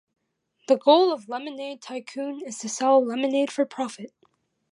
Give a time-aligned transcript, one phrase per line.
[0.67, 4.11] The goal of Lemonade Tycoon is to sell lemonade for profit.